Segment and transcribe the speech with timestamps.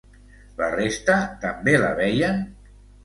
[0.61, 2.41] La resta també la veien?